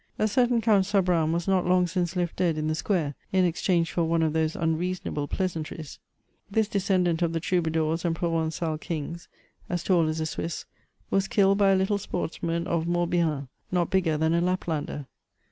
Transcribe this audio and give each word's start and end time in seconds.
A 0.17 0.27
certain 0.27 0.61
Count 0.61 0.85
Sabran 0.87 1.31
was 1.31 1.47
not 1.47 1.67
long 1.67 1.85
since 1.85 2.15
left 2.15 2.37
dead 2.37 2.57
in 2.57 2.67
the 2.67 2.73
square, 2.73 3.13
in 3.31 3.45
exchange 3.45 3.91
for 3.91 4.03
one 4.03 4.23
of 4.23 4.33
those 4.33 4.55
unreasonable 4.55 5.27
pleasantries. 5.27 5.99
This 6.49 6.67
descendant 6.67 7.21
of 7.21 7.33
the 7.33 7.39
troubadours 7.39 8.03
and 8.03 8.15
provengal 8.15 8.79
kings, 8.81 9.27
as 9.69 9.83
tall 9.83 10.07
as 10.07 10.19
a 10.19 10.25
Swiss, 10.25 10.65
was 11.11 11.27
killed 11.27 11.59
by 11.59 11.69
a 11.69 11.75
little 11.75 11.99
sportsman 11.99 12.65
of 12.65 12.87
Morbihan, 12.87 13.47
not 13.71 13.91
bigger 13.91 14.17
than 14.17 14.33
a 14.33 14.41
Laplander. 14.41 15.05